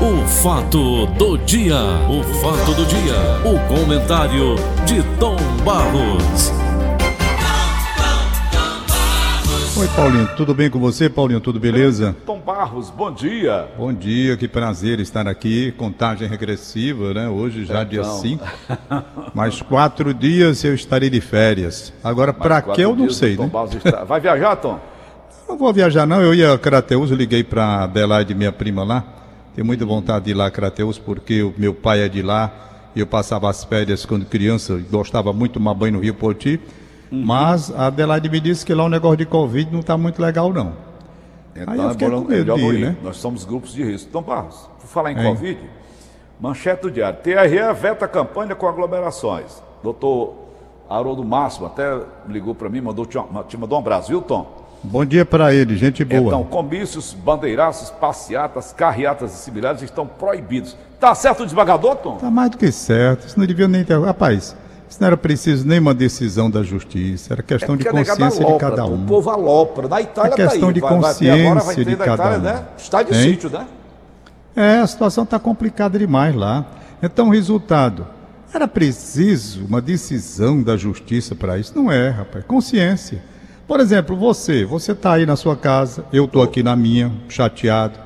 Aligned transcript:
O 0.00 0.26
fato 0.28 1.06
do 1.06 1.36
dia, 1.38 1.76
o 2.08 2.22
fato 2.40 2.72
do 2.74 2.84
dia, 2.86 3.14
o 3.44 3.58
comentário 3.66 4.54
de 4.86 5.02
Tom 5.18 5.36
Barros. 5.64 6.52
Oi, 9.76 9.86
Paulinho, 9.94 10.28
tudo 10.36 10.54
bem 10.54 10.68
com 10.70 10.78
você, 10.78 11.08
Paulinho? 11.08 11.40
Tudo 11.40 11.58
beleza? 11.60 12.14
Tom 12.26 12.38
Barros, 12.40 12.90
bom 12.90 13.12
dia. 13.12 13.66
Bom 13.76 13.92
dia, 13.92 14.36
que 14.36 14.46
prazer 14.48 15.00
estar 15.00 15.26
aqui. 15.28 15.72
Contagem 15.72 16.28
regressiva, 16.28 17.12
né? 17.14 17.28
Hoje 17.28 17.64
já 17.64 17.82
dia 17.84 18.00
Então. 18.00 18.18
5. 18.18 18.44
Mais 19.34 19.60
quatro 19.62 20.12
dias 20.14 20.62
eu 20.64 20.74
estarei 20.74 21.10
de 21.10 21.20
férias. 21.20 21.92
Agora, 22.02 22.32
pra 22.32 22.60
Quatro 22.62 22.72
que 22.74 22.80
eu 22.82 22.90
não 22.90 23.04
dias 23.06 23.16
sei, 23.16 23.36
né? 23.36 23.46
Barros 23.46 23.74
está- 23.74 24.04
Vai 24.04 24.20
viajar, 24.20 24.56
Tom? 24.56 24.78
Não 25.48 25.56
vou 25.56 25.72
viajar, 25.72 26.06
não. 26.06 26.20
Eu 26.20 26.34
ia 26.34 26.52
a 26.52 26.58
Crateus, 26.58 27.10
eu 27.10 27.16
liguei 27.16 27.42
pra 27.42 27.84
Adelaide, 27.84 28.34
minha 28.34 28.52
prima 28.52 28.84
lá. 28.84 29.02
Tenho 29.58 29.66
muita 29.66 29.84
vontade 29.84 30.26
de 30.26 30.30
ir 30.30 30.34
lá 30.34 30.46
a 30.46 30.52
Crateus, 30.52 31.00
porque 31.00 31.42
o 31.42 31.52
meu 31.58 31.74
pai 31.74 32.02
é 32.02 32.08
de 32.08 32.22
lá. 32.22 32.52
E 32.94 33.00
eu 33.00 33.06
passava 33.08 33.50
as 33.50 33.64
férias 33.64 34.06
quando 34.06 34.24
criança, 34.24 34.80
gostava 34.88 35.32
muito 35.32 35.50
de 35.50 35.54
tomar 35.54 35.74
banho 35.74 35.94
no 35.94 35.98
Rio 35.98 36.14
Poti. 36.14 36.60
Uhum. 37.10 37.24
Mas 37.26 37.68
a 37.72 37.88
Adelaide 37.88 38.30
me 38.30 38.38
disse 38.38 38.64
que 38.64 38.72
lá 38.72 38.84
o 38.84 38.88
negócio 38.88 39.16
de 39.16 39.26
Covid 39.26 39.72
não 39.72 39.80
está 39.80 39.98
muito 39.98 40.22
legal, 40.22 40.52
não. 40.52 40.74
Então 41.56 41.74
Aí 41.74 41.80
eu 41.80 41.90
fiquei 41.90 42.08
com 42.08 42.20
medo 42.20 42.54
de 42.54 42.60
ir, 42.60 42.78
né? 42.78 42.96
Nós 43.02 43.16
somos 43.16 43.44
grupos 43.44 43.72
de 43.72 43.82
risco. 43.82 44.12
Tom 44.12 44.22
Barros, 44.22 44.70
por 44.80 44.86
falar 44.86 45.10
em? 45.10 45.16
Covid, 45.16 45.58
manchete 46.38 46.82
do 46.82 46.90
diário. 46.92 47.18
TRE 47.20 47.34
veta 47.80 48.04
a 48.04 48.08
campanha 48.08 48.54
com 48.54 48.68
aglomerações. 48.68 49.60
Doutor 49.82 50.36
Haroldo 50.88 51.24
Máximo 51.24 51.66
até 51.66 52.00
ligou 52.28 52.54
para 52.54 52.68
mim, 52.68 52.80
mandou, 52.80 53.04
te 53.04 53.56
mandou 53.56 53.76
um 53.76 53.80
abraço, 53.80 54.10
viu, 54.10 54.22
Tom? 54.22 54.57
Bom 54.82 55.04
dia 55.04 55.24
para 55.24 55.52
ele, 55.52 55.76
gente 55.76 56.04
boa. 56.04 56.28
Então, 56.28 56.44
comícios, 56.44 57.12
bandeiraços, 57.12 57.90
passeatas, 57.90 58.72
carreatas 58.72 59.34
e 59.34 59.36
similares 59.38 59.82
estão 59.82 60.06
proibidos. 60.06 60.76
Tá 61.00 61.14
certo 61.14 61.40
o 61.40 61.44
desembargador, 61.44 61.96
Tom? 61.96 62.16
Tá 62.16 62.30
mais 62.30 62.50
do 62.50 62.56
que 62.56 62.70
certo. 62.70 63.26
Isso 63.26 63.38
não 63.38 63.46
devia 63.46 63.66
nem 63.68 63.84
ter. 63.84 64.00
Rapaz, 64.00 64.54
isso 64.88 64.98
não 65.00 65.08
era 65.08 65.16
preciso 65.16 65.66
nem 65.66 65.78
uma 65.80 65.92
decisão 65.92 66.48
da 66.50 66.62
justiça. 66.62 67.34
Era 67.34 67.42
questão 67.42 67.76
de 67.76 67.86
É 67.88 67.92
negada 67.92 68.18
consciência 68.18 68.38
de 68.44 68.50
alopra, 68.50 68.70
cada 68.70 68.84
O 68.86 68.94
um. 68.94 69.04
povo 69.06 69.30
alopra. 69.30 69.88
Na 69.88 70.00
Itália 70.00 70.32
É 70.32 70.36
questão 70.36 70.60
tá 70.60 70.66
aí. 70.68 70.72
de 70.74 70.80
vai, 70.80 70.90
vai 70.90 70.98
agora, 70.98 71.14
vai 71.16 71.54
consciência 71.54 71.84
ter 71.84 71.90
de 71.90 71.96
cada 71.96 72.14
Itália, 72.14 72.38
um. 72.38 72.42
né? 72.42 72.64
Está 72.78 73.02
de 73.02 73.14
Hein? 73.14 73.22
sítio, 73.32 73.50
né? 73.50 73.66
É, 74.56 74.78
a 74.78 74.86
situação 74.86 75.24
está 75.24 75.38
complicada 75.38 75.98
demais 75.98 76.34
lá. 76.34 76.64
Então, 77.02 77.28
resultado. 77.30 78.06
Era 78.52 78.66
preciso 78.66 79.66
uma 79.66 79.80
decisão 79.80 80.62
da 80.62 80.76
justiça 80.76 81.34
para 81.34 81.58
isso? 81.58 81.72
Não 81.76 81.92
é, 81.92 82.08
rapaz. 82.10 82.44
Consciência. 82.46 83.22
Por 83.68 83.80
exemplo, 83.80 84.16
você, 84.16 84.64
você 84.64 84.92
está 84.92 85.12
aí 85.12 85.26
na 85.26 85.36
sua 85.36 85.54
casa, 85.54 86.02
eu 86.10 86.24
estou 86.24 86.42
aqui 86.42 86.62
na 86.62 86.74
minha, 86.74 87.12
chateado, 87.28 87.98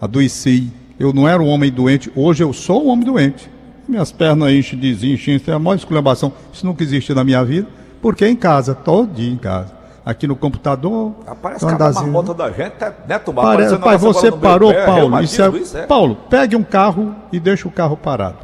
adoeci. 0.00 0.72
Eu 0.98 1.12
não 1.12 1.28
era 1.28 1.42
um 1.42 1.48
homem 1.48 1.70
doente, 1.70 2.10
hoje 2.16 2.42
eu 2.42 2.50
sou 2.54 2.86
um 2.86 2.88
homem 2.88 3.04
doente. 3.04 3.50
Minhas 3.86 4.10
pernas 4.10 4.50
enchem, 4.50 4.78
desenchem, 4.78 5.36
isso 5.36 5.50
é 5.50 5.54
a 5.54 5.58
maior 5.58 5.76
exclamação. 5.76 6.32
Isso 6.50 6.64
nunca 6.64 6.82
existiu 6.82 7.14
na 7.14 7.22
minha 7.22 7.44
vida, 7.44 7.68
porque 8.00 8.24
é 8.24 8.30
em 8.30 8.36
casa, 8.36 8.74
todo 8.74 9.12
dia 9.12 9.30
em 9.30 9.36
casa. 9.36 9.74
Aqui 10.02 10.26
no 10.26 10.34
computador. 10.34 11.12
Parece 11.42 11.62
no 11.62 11.70
cada 11.72 11.84
andazinho. 11.84 12.10
marmota 12.10 12.32
da 12.32 12.50
gente, 12.50 12.74
né, 13.06 13.18
Tomás? 13.18 13.46
Pare... 13.46 13.58
Parecendo 13.58 13.80
Pai, 13.82 13.98
você 13.98 14.32
parou, 14.32 14.72
pé, 14.72 14.86
Paulo. 14.86 15.00
reumatismo, 15.00 15.44
Isso 15.44 15.56
é... 15.56 15.60
isso 15.60 15.76
é. 15.76 15.86
Paulo, 15.86 16.16
pegue 16.30 16.56
um 16.56 16.62
carro 16.64 17.14
e 17.30 17.38
deixe 17.38 17.68
o 17.68 17.70
carro 17.70 17.98
parado. 17.98 18.38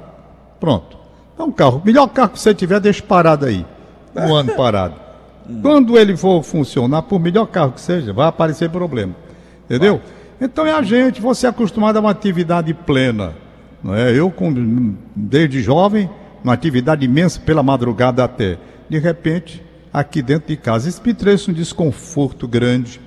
Pronto. 0.60 0.98
É 1.38 1.42
um 1.42 1.50
carro. 1.50 1.80
Melhor 1.82 2.08
carro 2.08 2.28
que 2.28 2.38
você 2.38 2.52
tiver, 2.52 2.78
deixe 2.78 3.00
parado 3.00 3.46
aí. 3.46 3.64
Um 4.14 4.34
ano 4.34 4.52
parado. 4.54 5.07
Quando 5.62 5.98
ele 5.98 6.16
for 6.16 6.42
funcionar, 6.42 7.02
por 7.02 7.18
melhor 7.18 7.46
carro 7.46 7.72
que 7.72 7.80
seja, 7.80 8.12
vai 8.12 8.28
aparecer 8.28 8.68
problema. 8.68 9.14
Entendeu? 9.64 10.00
Então 10.40 10.66
é 10.66 10.72
a 10.72 10.82
gente, 10.82 11.20
você 11.20 11.46
é 11.46 11.50
acostumado 11.50 11.96
a 11.96 12.00
uma 12.00 12.10
atividade 12.10 12.72
plena. 12.74 13.34
Não 13.82 13.94
é? 13.94 14.12
Eu, 14.12 14.30
com, 14.30 14.94
desde 15.14 15.62
jovem, 15.62 16.08
uma 16.44 16.52
atividade 16.52 17.04
imensa 17.04 17.40
pela 17.40 17.62
madrugada 17.62 18.22
até. 18.22 18.58
De 18.88 18.98
repente, 18.98 19.62
aqui 19.92 20.22
dentro 20.22 20.48
de 20.48 20.56
casa. 20.56 20.88
Isso 20.88 21.02
me 21.04 21.14
trouxe 21.14 21.50
um 21.50 21.54
desconforto 21.54 22.46
grande. 22.46 23.00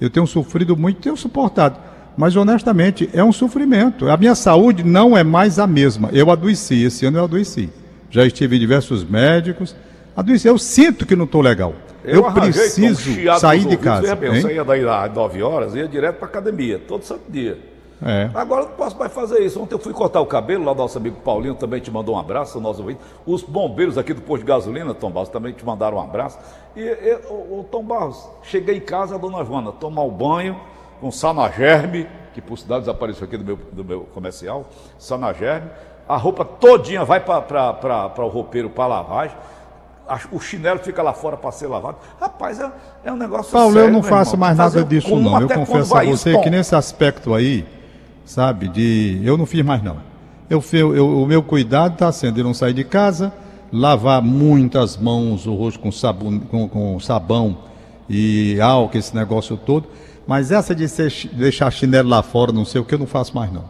Eu 0.00 0.10
tenho 0.10 0.26
sofrido 0.26 0.76
muito, 0.76 1.00
tenho 1.00 1.16
suportado. 1.16 1.78
Mas 2.16 2.36
honestamente, 2.36 3.08
é 3.12 3.22
um 3.22 3.32
sofrimento. 3.32 4.08
A 4.08 4.16
minha 4.16 4.34
saúde 4.34 4.82
não 4.82 5.16
é 5.16 5.22
mais 5.22 5.58
a 5.58 5.66
mesma. 5.66 6.10
Eu 6.12 6.30
adoeci, 6.30 6.82
esse 6.82 7.04
ano 7.06 7.18
eu 7.18 7.24
adoeci. 7.24 7.68
Já 8.10 8.24
estive 8.24 8.56
em 8.56 8.60
diversos 8.60 9.04
médicos. 9.04 9.74
Adoeci, 10.16 10.48
eu 10.48 10.58
sinto 10.58 11.04
que 11.04 11.16
não 11.16 11.24
estou 11.24 11.42
legal. 11.42 11.74
Eu, 12.06 12.32
preciso 12.32 13.38
sair 13.38 13.64
de 13.64 13.76
casa. 13.76 14.14
bem, 14.14 14.28
Eu 14.28 14.34
hein? 14.36 14.42
saía 14.42 14.64
daí 14.64 14.88
às 14.88 15.12
9 15.12 15.42
horas 15.42 15.74
e 15.74 15.78
ia 15.78 15.88
direto 15.88 16.16
para 16.16 16.28
academia, 16.28 16.78
todo 16.78 17.04
santo 17.04 17.30
dia. 17.30 17.58
É. 18.04 18.30
Agora 18.34 18.62
eu 18.62 18.68
não 18.68 18.74
posso 18.74 18.98
mais 18.98 19.12
fazer 19.12 19.40
isso. 19.40 19.60
Ontem 19.60 19.74
eu 19.74 19.78
fui 19.78 19.92
cortar 19.92 20.20
o 20.20 20.26
cabelo, 20.26 20.64
lá 20.64 20.74
nosso 20.74 20.98
amigo 20.98 21.16
Paulinho 21.24 21.54
também 21.54 21.80
te 21.80 21.90
mandou 21.90 22.14
um 22.14 22.18
abraço, 22.18 22.60
nosso 22.60 22.80
ouvinte. 22.82 23.00
Os 23.24 23.42
bombeiros 23.42 23.96
aqui 23.96 24.12
do 24.12 24.20
posto 24.20 24.42
de 24.42 24.48
gasolina, 24.48 24.92
Tom 24.92 25.10
Barros, 25.10 25.30
também 25.30 25.52
te 25.52 25.64
mandaram 25.64 25.96
um 25.96 26.00
abraço. 26.00 26.38
E, 26.76 26.80
e 26.80 27.18
o, 27.30 27.60
o 27.60 27.66
Tom 27.70 27.82
Barros, 27.82 28.28
cheguei 28.42 28.76
em 28.76 28.80
casa, 28.80 29.14
a 29.14 29.18
dona 29.18 29.42
Joana, 29.44 29.72
tomar 29.72 30.02
o 30.02 30.10
banho 30.10 30.60
com 31.00 31.10
Sanagerme, 31.10 32.06
que 32.34 32.40
por 32.40 32.58
sinal 32.58 32.80
desapareceu 32.80 33.26
aqui 33.26 33.36
do 33.36 33.44
meu, 33.44 33.58
do 33.72 33.84
meu 33.84 34.00
comercial, 34.12 34.66
Sanagerme. 34.98 35.70
A 36.08 36.16
roupa 36.16 36.44
todinha 36.44 37.04
vai 37.04 37.18
para 37.18 38.12
o 38.18 38.28
roupeiro 38.28 38.70
para 38.70 38.86
lavagem. 38.86 39.36
A- 40.08 40.20
O 40.30 40.38
chinelo 40.40 40.78
fica 40.78 41.02
lá 41.02 41.12
fora 41.12 41.36
para 41.36 41.50
ser 41.52 41.66
lavado. 41.66 41.96
Rapaz, 42.20 42.60
é, 42.60 42.70
é 43.04 43.12
um 43.12 43.16
negócio 43.16 43.50
Paulo, 43.52 43.72
sério, 43.74 43.88
eu 43.88 43.92
não 43.92 44.02
faço 44.02 44.34
irmão. 44.34 44.46
mais 44.46 44.56
Fazer 44.56 44.78
nada 44.78 44.86
o 44.86 44.88
disso, 44.88 45.08
como, 45.08 45.30
não. 45.30 45.40
Eu 45.40 45.48
confesso 45.48 45.96
a 45.96 46.04
isso, 46.04 46.16
você 46.18 46.32
Tom? 46.32 46.40
que 46.42 46.50
nesse 46.50 46.74
aspecto 46.74 47.34
aí, 47.34 47.64
sabe, 48.24 48.68
de. 48.68 49.20
Eu 49.24 49.36
não 49.36 49.46
fiz 49.46 49.62
mais, 49.64 49.82
não. 49.82 49.96
Eu, 50.48 50.60
fi- 50.60 50.78
eu- 50.78 51.22
o 51.22 51.26
meu 51.26 51.42
cuidado 51.42 51.94
está 51.94 52.10
sendo 52.12 52.36
de 52.36 52.42
não 52.42 52.54
sair 52.54 52.72
de 52.72 52.84
casa, 52.84 53.32
lavar 53.72 54.22
muitas 54.22 54.96
mãos, 54.96 55.44
o 55.46 55.54
rosto 55.54 55.80
com, 55.80 55.90
sabão, 55.90 56.38
com, 56.38 56.68
com 56.68 57.00
sabão 57.00 57.58
e 58.08 58.60
álcool, 58.60 58.96
esse 58.98 59.14
negócio 59.14 59.56
todo. 59.56 59.88
Mas 60.26 60.50
essa 60.52 60.74
de 60.74 60.88
ser 60.88 61.12
deixar 61.32 61.70
chinelo 61.72 62.08
lá 62.08 62.22
fora, 62.22 62.52
não 62.52 62.64
sei 62.64 62.80
o 62.80 62.84
que, 62.84 62.94
eu 62.94 62.98
não 62.98 63.06
faço 63.06 63.34
mais, 63.34 63.52
não. 63.52 63.64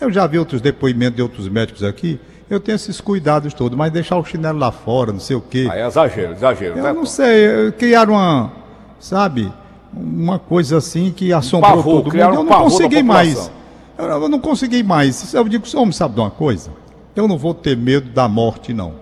Eu 0.00 0.12
já 0.12 0.26
vi 0.26 0.38
outros 0.38 0.60
depoimentos 0.60 1.16
de 1.16 1.22
outros 1.22 1.48
médicos 1.48 1.82
aqui, 1.82 2.20
eu 2.50 2.58
tenho 2.58 2.76
esses 2.76 3.00
cuidados 3.00 3.52
todos, 3.52 3.76
mas 3.76 3.92
deixar 3.92 4.16
o 4.16 4.24
chinelo 4.24 4.58
lá 4.58 4.72
fora, 4.72 5.12
não 5.12 5.20
sei 5.20 5.36
o 5.36 5.40
quê. 5.40 5.68
Aí 5.70 5.80
é 5.80 5.86
exagero, 5.86 6.32
exagero, 6.32 6.74
né, 6.74 6.80
Eu 6.80 6.94
não 6.94 7.00
Tom? 7.02 7.06
sei, 7.06 7.72
criaram 7.72 8.14
uma, 8.14 8.52
sabe, 8.98 9.52
uma 9.92 10.38
coisa 10.38 10.78
assim 10.78 11.12
que 11.14 11.32
assombrou 11.32 11.76
pavor, 11.76 12.02
todo 12.02 12.12
mundo. 12.12 12.18
Eu 12.18 12.40
um 12.40 12.44
não 12.44 12.62
consegui 12.62 13.02
mais. 13.02 13.50
Eu, 13.98 14.06
eu 14.06 14.28
não 14.28 14.38
consegui 14.38 14.82
mais. 14.82 15.34
Eu 15.34 15.44
digo, 15.48 15.64
homem, 15.76 15.92
sabe 15.92 16.14
de 16.14 16.20
uma 16.20 16.30
coisa? 16.30 16.70
Eu 17.14 17.28
não 17.28 17.36
vou 17.36 17.52
ter 17.52 17.76
medo 17.76 18.10
da 18.10 18.28
morte, 18.28 18.72
não. 18.72 18.94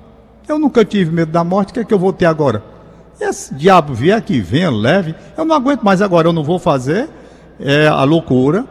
Eu 0.48 0.58
nunca 0.58 0.84
tive 0.84 1.10
medo 1.10 1.30
da 1.30 1.44
morte, 1.44 1.70
o 1.70 1.74
que 1.74 1.80
é 1.80 1.84
que 1.84 1.92
eu 1.92 1.98
vou 1.98 2.12
ter 2.12 2.26
agora? 2.26 2.62
Esse 3.20 3.54
diabo 3.54 3.94
vier 3.94 4.20
que 4.22 4.40
venha, 4.40 4.70
leve. 4.70 5.14
Eu 5.36 5.44
não 5.44 5.54
aguento 5.54 5.82
mais 5.82 6.02
agora, 6.02 6.28
eu 6.28 6.32
não 6.32 6.44
vou 6.44 6.58
fazer 6.58 7.08
é, 7.60 7.86
a 7.88 8.04
loucura 8.04 8.64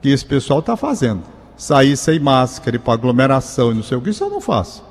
que 0.00 0.08
esse 0.08 0.24
pessoal 0.24 0.60
está 0.60 0.76
fazendo. 0.76 1.22
Sair 1.58 1.96
sem 1.96 2.18
máscara, 2.18 2.76
ir 2.76 2.78
para 2.78 2.94
aglomeração 2.94 3.72
e 3.72 3.74
não 3.74 3.82
sei 3.82 3.98
o 3.98 4.00
que, 4.00 4.10
isso 4.10 4.24
eu 4.24 4.30
não 4.30 4.40
faço. 4.40 4.82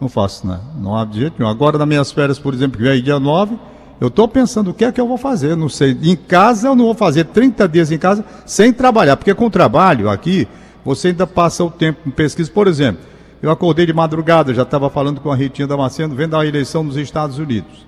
Não 0.00 0.08
faço, 0.08 0.46
né? 0.46 0.60
Não 0.78 0.96
há 0.96 1.04
de 1.04 1.18
jeito 1.18 1.34
nenhum. 1.38 1.50
Agora, 1.50 1.76
nas 1.76 1.88
minhas 1.88 2.12
férias, 2.12 2.38
por 2.38 2.54
exemplo, 2.54 2.78
que 2.78 2.84
vem 2.84 3.02
dia 3.02 3.18
9, 3.18 3.58
eu 4.00 4.08
estou 4.08 4.28
pensando 4.28 4.70
o 4.70 4.74
que 4.74 4.84
é 4.84 4.92
que 4.92 5.00
eu 5.00 5.08
vou 5.08 5.18
fazer. 5.18 5.56
Não 5.56 5.68
sei. 5.68 5.96
Em 6.02 6.16
casa, 6.16 6.68
eu 6.68 6.76
não 6.76 6.86
vou 6.86 6.94
fazer 6.94 7.24
30 7.24 7.68
dias 7.68 7.90
em 7.90 7.98
casa 7.98 8.24
sem 8.46 8.72
trabalhar, 8.72 9.16
porque 9.16 9.34
com 9.34 9.50
trabalho 9.50 10.08
aqui, 10.08 10.46
você 10.84 11.08
ainda 11.08 11.26
passa 11.26 11.64
o 11.64 11.70
tempo 11.70 12.00
em 12.06 12.10
pesquisa. 12.10 12.50
Por 12.50 12.66
exemplo, 12.66 13.02
eu 13.42 13.50
acordei 13.50 13.86
de 13.86 13.92
madrugada, 13.92 14.54
já 14.54 14.62
estava 14.62 14.88
falando 14.88 15.20
com 15.20 15.30
a 15.30 15.36
Ritinha 15.36 15.66
Damasceno, 15.66 16.14
vendo 16.14 16.36
a 16.36 16.46
eleição 16.46 16.82
nos 16.82 16.96
Estados 16.96 17.38
Unidos. 17.38 17.86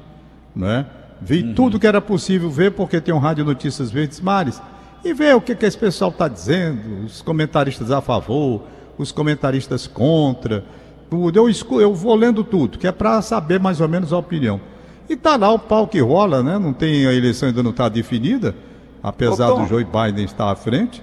Né? 0.55 0.85
Vi 1.21 1.55
tudo 1.55 1.79
que 1.79 1.87
era 1.87 2.01
possível 2.01 2.51
ver, 2.51 2.73
porque 2.73 3.01
tem 3.01 3.15
um 3.15 3.19
Rádio 3.19 3.45
Notícias 3.45 3.91
Verdes 3.91 4.21
Mares, 4.21 4.61
e 5.05 5.13
ver 5.13 5.35
o 5.35 5.41
que, 5.41 5.55
que 5.55 5.67
esse 5.67 5.77
pessoal 5.79 6.11
está 6.11 6.29
dizendo, 6.29 7.05
os 7.05 7.21
comentaristas 7.23 7.91
a 7.91 8.01
favor, 8.01 8.63
os 8.97 9.11
comentaristas 9.13 9.87
contra, 9.87 10.65
tudo. 11.11 11.37
Eu, 11.37 11.49
escu- 11.49 11.81
eu 11.81 11.95
vou 11.95 12.15
lendo 12.15 12.45
tudo, 12.45 12.79
que 12.79 12.87
é 12.87 12.93
para 12.93 13.21
saber 13.23 13.59
mais 13.59 13.81
ou 13.81 13.89
menos 13.89 14.13
a 14.13 14.19
opinião. 14.19 14.61
E 15.09 15.17
tá 15.17 15.37
lá 15.37 15.51
o 15.51 15.59
pau 15.59 15.87
que 15.87 16.01
rola, 16.01 16.43
né? 16.43 16.59
Não 16.59 16.73
tem 16.73 17.07
a 17.07 17.13
eleição 17.13 17.49
ainda 17.49 17.63
não 17.63 17.71
está 17.73 17.89
definida, 17.89 18.55
apesar 19.03 19.49
do 19.63 19.67
Joe 19.69 19.85
Biden 19.85 20.25
estar 20.25 20.51
à 20.51 20.55
frente, 20.55 21.03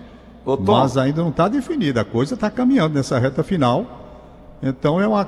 mas 0.74 0.98
ainda 0.98 1.22
não 1.22 1.30
está 1.30 1.48
definida. 1.48 2.02
A 2.02 2.06
coisa 2.06 2.34
está 2.36 2.50
caminhando 2.50 2.96
nessa 2.96 3.20
reta 3.20 3.44
final. 3.44 4.56
Então 4.64 5.00
é 5.00 5.08
uma 5.08 5.26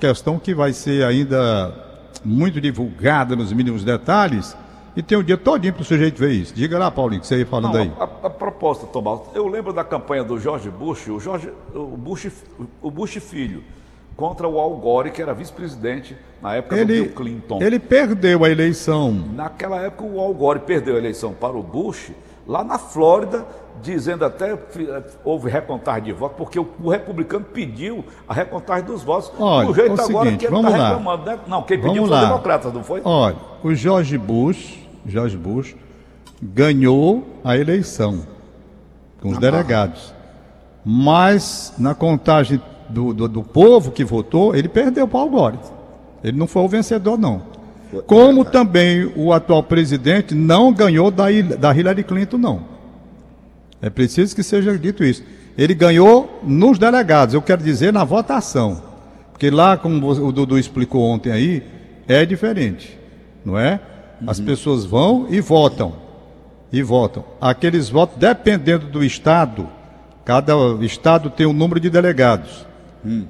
questão 0.00 0.38
que 0.38 0.54
vai 0.54 0.72
ser 0.72 1.04
ainda 1.04 1.72
muito 2.24 2.60
divulgada 2.60 3.36
nos 3.36 3.52
mínimos 3.52 3.84
detalhes. 3.84 4.56
E 4.96 5.02
tem 5.02 5.18
o 5.18 5.24
dia 5.24 5.36
todinho 5.36 5.72
para 5.72 5.82
o 5.82 5.84
sujeito 5.84 6.18
ver 6.18 6.30
isso. 6.30 6.54
Diga 6.54 6.78
lá, 6.78 6.90
Paulinho, 6.90 7.20
que 7.20 7.26
você 7.26 7.38
ia 7.38 7.46
falando 7.46 7.74
Não, 7.74 7.80
aí. 7.80 7.92
A, 7.98 8.04
a 8.26 8.30
proposta, 8.30 8.86
Tomás, 8.86 9.20
eu 9.34 9.48
lembro 9.48 9.72
da 9.72 9.82
campanha 9.82 10.22
do 10.22 10.38
George 10.38 10.70
Bush, 10.70 11.08
o, 11.08 11.18
George, 11.18 11.50
o, 11.74 11.96
Bush, 11.96 12.28
o 12.80 12.90
Bush 12.90 13.14
filho, 13.16 13.64
contra 14.16 14.46
o 14.46 14.60
Al 14.60 14.70
Gore, 14.76 15.10
que 15.10 15.20
era 15.20 15.34
vice-presidente 15.34 16.16
na 16.40 16.54
época 16.54 16.76
do 16.76 16.80
Ele, 16.82 17.02
Bill 17.02 17.12
Clinton. 17.12 17.58
ele 17.60 17.80
perdeu 17.80 18.44
a 18.44 18.50
eleição. 18.50 19.10
Naquela 19.34 19.80
época, 19.80 20.04
o 20.04 20.20
Al 20.20 20.32
Gore 20.32 20.60
perdeu 20.60 20.94
a 20.94 20.98
eleição 20.98 21.32
para 21.32 21.56
o 21.56 21.62
Bush, 21.62 22.12
lá 22.46 22.62
na 22.62 22.78
Flórida, 22.78 23.44
dizendo 23.82 24.24
até 24.24 24.56
houve 25.24 25.50
recontagem 25.50 26.04
de 26.04 26.12
votos, 26.12 26.36
porque 26.38 26.60
o, 26.60 26.68
o 26.80 26.88
republicano 26.90 27.44
pediu 27.44 28.04
a 28.28 28.32
recontagem 28.32 28.84
dos 28.84 29.02
votos. 29.02 29.32
Olha, 29.36 29.66
do 29.66 29.74
jeito 29.74 29.88
é 29.90 29.94
o 29.94 30.00
agora 30.04 30.24
seguinte, 30.26 30.38
que 30.38 30.46
ele 30.46 30.54
vamos 30.54 30.70
está 30.70 30.78
lá. 30.82 30.88
reclamando, 30.90 31.24
né? 31.24 31.38
Não, 31.48 31.62
quem 31.64 31.78
pediu 31.80 31.94
Vamos 32.04 32.08
foi 32.08 32.16
lá. 32.16 32.22
os 32.22 32.28
democratas, 32.28 32.72
não 32.72 32.84
foi? 32.84 33.00
Olha, 33.04 33.36
o 33.64 33.74
George 33.74 34.16
Bush, 34.16 34.83
George 35.06 35.36
Bush 35.36 35.74
ganhou 36.42 37.40
a 37.44 37.56
eleição 37.56 38.26
com 39.20 39.30
os 39.30 39.38
delegados. 39.38 40.14
Mas 40.84 41.72
na 41.78 41.94
contagem 41.94 42.60
do, 42.88 43.14
do, 43.14 43.28
do 43.28 43.42
povo 43.42 43.90
que 43.90 44.04
votou, 44.04 44.54
ele 44.54 44.68
perdeu 44.68 45.08
para 45.08 45.20
o 45.20 45.30
Gore. 45.30 45.58
Ele 46.22 46.36
não 46.36 46.46
foi 46.46 46.62
o 46.62 46.68
vencedor, 46.68 47.18
não. 47.18 47.42
Como 48.06 48.44
também 48.44 49.10
o 49.16 49.32
atual 49.32 49.62
presidente 49.62 50.34
não 50.34 50.72
ganhou 50.72 51.10
da, 51.10 51.26
da 51.58 51.74
Hillary 51.74 52.02
Clinton, 52.02 52.38
não. 52.38 52.62
É 53.80 53.88
preciso 53.88 54.34
que 54.34 54.42
seja 54.42 54.76
dito 54.78 55.04
isso. 55.04 55.22
Ele 55.56 55.74
ganhou 55.74 56.40
nos 56.42 56.78
delegados, 56.78 57.34
eu 57.34 57.42
quero 57.42 57.62
dizer 57.62 57.92
na 57.92 58.02
votação. 58.02 58.82
Porque 59.32 59.50
lá, 59.50 59.76
como 59.76 60.06
o 60.08 60.32
Dudu 60.32 60.58
explicou 60.58 61.02
ontem 61.02 61.30
aí, 61.30 61.62
é 62.08 62.24
diferente, 62.24 62.98
não 63.44 63.58
é? 63.58 63.80
As 64.26 64.40
pessoas 64.40 64.84
vão 64.84 65.26
e 65.28 65.40
votam. 65.40 65.92
E 66.72 66.82
votam. 66.82 67.24
Aqueles 67.40 67.88
votos, 67.88 68.16
dependendo 68.18 68.86
do 68.86 69.04
estado, 69.04 69.68
cada 70.24 70.52
estado 70.80 71.30
tem 71.30 71.46
um 71.46 71.52
número 71.52 71.78
de 71.80 71.88
delegados. 71.90 72.66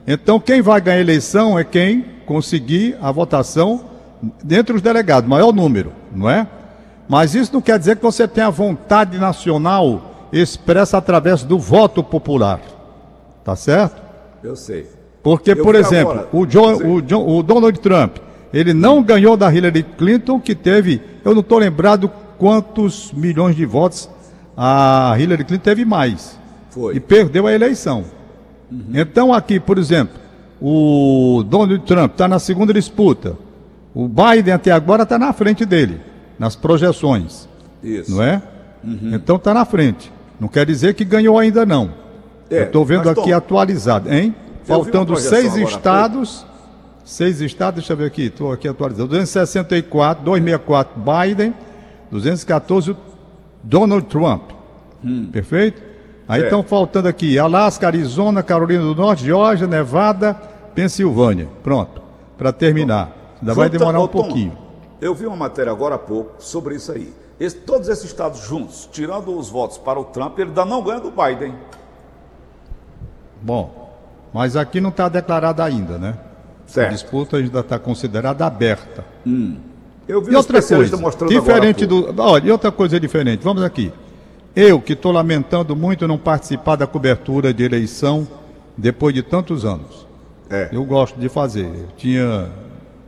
Então, 0.07 0.39
quem 0.39 0.63
vai 0.63 0.81
ganhar 0.81 0.99
a 0.99 1.01
eleição 1.01 1.59
é 1.59 1.65
quem 1.65 2.05
conseguir 2.27 2.97
a 3.03 3.11
votação 3.11 3.85
dentre 4.43 4.75
os 4.77 4.81
delegados, 4.81 5.29
maior 5.29 5.53
número, 5.53 5.93
não 6.15 6.31
é? 6.31 6.47
Mas 7.09 7.35
isso 7.35 7.53
não 7.53 7.61
quer 7.61 7.79
dizer 7.79 7.97
que 7.97 8.03
você 8.03 8.27
tenha 8.27 8.49
vontade 8.51 9.19
nacional 9.19 10.29
expressa 10.33 10.97
através 10.97 11.43
do 11.43 11.59
voto 11.59 12.03
popular. 12.03 12.61
Tá 13.45 13.55
certo? 13.57 14.01
Eu 14.43 14.57
sei. 14.57 14.89
Porque, 15.23 15.51
Eu 15.53 15.63
por 15.63 15.75
exemplo, 15.75 16.13
agora, 16.13 16.29
o, 16.33 16.47
John- 16.47 16.77
o 16.95 17.03
John- 17.03 17.27
o 17.39 17.43
Donald 17.43 17.79
Trump, 17.81 18.17
ele 18.55 18.73
não 18.73 19.03
ganhou 19.03 19.37
da 19.37 19.53
Hillary 19.53 19.83
Clinton, 19.83 20.39
que 20.41 20.55
teve, 20.55 21.03
eu 21.25 21.35
não 21.35 21.41
estou 21.41 21.59
lembrado 21.59 22.11
quantos 22.39 23.13
milhões 23.13 23.57
de 23.57 23.67
votos 23.67 24.09
a 24.57 25.17
Hillary 25.19 25.45
Clinton 25.45 25.63
teve 25.65 25.85
mais. 25.85 26.39
Foi. 26.71 26.95
E 26.97 27.01
perdeu 27.01 27.47
a 27.47 27.53
eleição. 27.53 28.05
Então, 28.93 29.33
aqui, 29.33 29.61
por 29.61 29.79
exemplo, 29.79 30.15
o 30.61 31.45
Donald 31.47 31.79
Trump 31.81 32.13
está 32.13 32.27
na 32.27 32.39
segunda 32.39 32.73
disputa. 32.73 33.37
O 33.95 34.09
Biden 34.09 34.55
até 34.55 34.71
agora 34.73 35.03
está 35.03 35.19
na 35.19 35.33
frente 35.33 35.65
dele, 35.65 36.01
nas 36.39 36.57
projeções. 36.57 37.49
Isso. 37.83 38.13
Não 38.13 38.23
é? 38.23 38.43
Então 39.13 39.37
está 39.37 39.55
na 39.55 39.65
frente. 39.65 40.13
Não 40.39 40.49
quer 40.49 40.67
dizer 40.67 40.95
que 40.95 41.05
ganhou 41.05 41.39
ainda 41.39 41.65
não. 41.65 41.91
É, 42.51 42.61
Eu 42.61 42.65
estou 42.65 42.85
vendo 42.85 43.09
aqui 43.09 43.31
Tom, 43.31 43.37
atualizado, 43.37 44.13
hein? 44.13 44.35
Faltando 44.65 45.17
seis 45.17 45.57
estados. 45.57 46.45
Seis 47.05 47.41
estados, 47.41 47.81
deixa 47.81 47.93
eu 47.93 47.97
ver 47.97 48.07
aqui, 48.07 48.23
estou 48.27 48.51
aqui 48.53 48.67
atualizando. 48.67 49.09
264, 49.09 50.25
264 50.25 50.95
Biden, 51.01 51.55
214 52.11 52.93
o 52.93 52.97
Donald 53.63 54.07
Trump. 54.07 54.51
Perfeito? 55.31 55.83
Aí 56.27 56.41
É. 56.41 56.45
estão 56.45 56.63
faltando 56.63 57.07
aqui 57.09 57.39
Alasca, 57.39 57.87
Arizona, 57.87 58.43
Carolina 58.43 58.83
do 58.83 58.95
Norte, 58.95 59.23
Geórgia, 59.25 59.67
Nevada, 59.67 60.33
Pensilvânia. 60.75 61.47
Pronto, 61.63 62.01
para 62.39 62.51
terminar. 62.53 63.13
Ainda 63.41 63.53
vai 63.53 63.69
demorar 63.69 64.01
um 64.01 64.07
Tom, 64.09 64.23
pouquinho. 64.23 64.57
Eu 64.99 65.15
vi 65.15 65.27
uma 65.27 65.37
matéria 65.37 65.71
agora 65.71 65.97
há 65.97 65.99
pouco 65.99 66.37
sobre 66.43 66.77
isso 66.77 66.91
aí. 66.91 67.13
Esse- 67.39 67.57
todos 67.57 67.89
esses 67.89 68.05
estados 68.07 68.41
juntos, 68.41 68.89
tirando 68.91 69.37
os 69.37 69.51
votos 69.51 69.77
para 69.77 70.01
o 70.01 70.05
Trump, 70.05 70.39
ele 70.39 70.49
ainda 70.49 70.65
não 70.65 70.83
ganha 70.83 71.01
do 71.01 71.11
Biden. 71.11 71.55
Bom, 73.43 73.93
mas 74.33 74.57
aqui 74.57 74.81
não 74.81 74.89
está 74.91 75.09
declarado 75.11 75.61
ainda, 75.63 75.99
né? 75.99 76.15
A 76.81 76.83
Certo. 76.83 76.91
disputa 76.93 77.37
ainda 77.37 77.61
está 77.61 77.79
considerada 77.79 78.45
aberta. 78.45 79.05
Eu 80.09 80.21
vi 80.21 80.33
E 80.33 80.37
outra 80.37 80.61
coisa, 80.61 80.97
mostrando 80.97 81.31
diferente 81.31 81.87
do. 81.87 82.13
Olha, 82.19 82.47
e 82.47 82.51
outra 82.51 82.73
coisa 82.73 82.99
diferente, 82.99 83.43
vamos 83.45 83.63
aqui. 83.63 83.93
Eu, 84.57 84.81
que 84.81 84.93
estou 84.93 85.13
lamentando 85.13 85.75
muito 85.77 86.07
não 86.09 86.19
participar 86.19 86.77
da 86.77 86.87
cobertura 86.87 87.55
de 87.55 87.63
eleição 87.65 88.27
depois 88.77 89.15
de 89.15 89.23
tantos 89.23 89.65
anos. 89.65 90.05
É. 90.51 90.69
Eu 90.73 90.85
gosto 90.85 91.19
de 91.19 91.29
fazer. 91.29 91.65
Eu 91.67 91.87
tinha. 91.97 92.49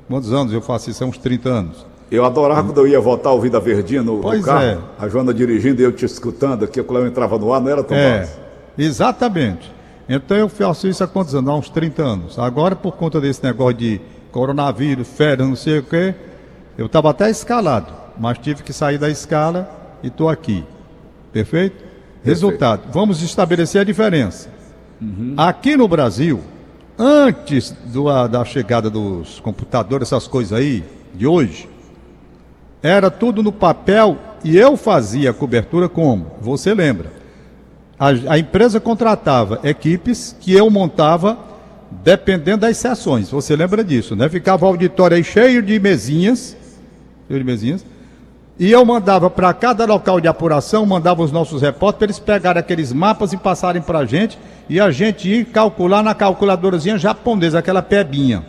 Quantos 0.09 0.33
anos 0.33 0.53
eu 0.53 0.61
faço 0.61 0.89
isso? 0.91 1.03
Há 1.03 1.07
uns 1.09 1.19
30 1.19 1.49
anos. 1.49 1.87
Eu 2.09 2.25
adorava 2.25 2.63
quando 2.63 2.79
eu 2.79 2.87
ia 2.87 3.01
votar 3.01 3.33
ouvindo 3.33 3.57
a 3.57 3.61
Verdinha 3.61 4.01
no, 4.01 4.19
no 4.19 4.23
Pois 4.23 4.45
carro, 4.45 4.63
é. 4.65 4.79
a 4.97 5.09
Joana 5.09 5.35
dirigindo 5.35 5.83
e 5.83 5.85
eu 5.85 5.91
te 5.91 6.05
escutando 6.05 6.65
aqui, 6.65 6.81
quando 6.85 7.01
eu 7.03 7.09
entrava 7.09 7.37
no 7.37 7.53
ar, 7.53 7.61
não 7.61 7.69
era 7.69 7.83
tão 7.83 7.97
É, 7.97 8.21
fácil. 8.21 8.41
exatamente. 8.79 9.75
Então 10.09 10.37
eu 10.37 10.49
faço 10.49 10.87
isso 10.87 11.03
há 11.03 11.07
quantos 11.07 11.35
anos? 11.35 11.51
Há 11.51 11.55
uns 11.55 11.69
30 11.69 12.03
anos. 12.03 12.39
Agora, 12.39 12.77
por 12.77 12.93
conta 12.97 13.21
desse 13.21 13.43
negócio 13.43 13.75
de 13.79 14.01
coronavírus, 14.31 15.09
férias, 15.09 15.49
não 15.49 15.57
sei 15.57 15.79
o 15.79 15.83
quê, 15.83 16.15
eu 16.79 16.87
estava 16.87 17.11
até 17.11 17.29
escalado, 17.31 17.93
mas 18.19 18.39
tive 18.39 18.63
que 18.63 18.73
sair 18.73 18.99
da 18.99 19.09
escala 19.09 19.69
e 20.03 20.09
estou 20.09 20.29
aqui. 20.29 20.65
Perfeito? 21.33 21.85
Resultado, 22.25 22.83
vamos 22.93 23.23
estabelecer 23.23 23.81
a 23.81 23.85
diferença. 23.85 24.49
Aqui 25.37 25.77
no 25.77 25.87
Brasil, 25.87 26.41
antes 26.99 27.71
do- 27.71 28.09
a- 28.09 28.27
da 28.27 28.45
chegada 28.45 28.89
dos 28.89 29.41
computadores, 29.41 30.09
essas 30.09 30.27
coisas 30.27 30.53
aí, 30.59 30.83
de 31.15 31.27
hoje, 31.27 31.69
era 32.83 33.11
tudo 33.11 33.43
no 33.43 33.53
papel 33.53 34.17
e 34.45 34.57
eu 34.57 34.77
fazia 34.77 35.31
a 35.31 35.35
cobertura 35.35 35.89
como? 35.89 36.33
Você 36.41 36.73
lembra? 36.75 37.11
A, 37.99 38.09
a 38.35 38.39
empresa 38.39 38.79
contratava 38.79 39.61
equipes 39.65 40.37
que 40.39 40.53
eu 40.53 40.69
montava 40.71 41.39
dependendo 41.91 42.59
das 42.59 42.77
sessões. 42.77 43.31
Você 43.31 43.57
lembra 43.57 43.83
disso, 43.83 44.15
né? 44.15 44.29
Ficava 44.29 44.65
o 44.65 44.69
auditório 44.69 45.17
aí 45.17 45.25
cheio 45.25 45.63
de 45.63 45.79
mesinhas, 45.79 46.57
cheio 47.27 47.39
de 47.41 47.45
mesinhas, 47.45 47.85
e 48.59 48.71
eu 48.71 48.85
mandava 48.85 49.31
para 49.31 49.53
cada 49.55 49.85
local 49.85 50.21
de 50.21 50.29
apuração, 50.29 50.85
mandava 50.87 51.23
os 51.23 51.31
nossos 51.31 51.63
repórteres 51.63 52.19
para 52.19 52.35
eles 52.35 52.41
pegarem 52.43 52.61
aqueles 52.61 52.93
mapas 52.93 53.33
e 53.33 53.37
passarem 53.37 53.83
para 53.83 54.01
a 54.01 54.07
gente, 54.07 54.39
e 54.69 54.81
a 54.81 54.91
gente 54.91 55.29
ir 55.29 55.45
calcular 55.47 56.03
na 56.03 56.15
calculadorazinha 56.15 56.99
japonesa, 56.99 57.59
aquela 57.59 57.83
pebinha. 57.83 58.45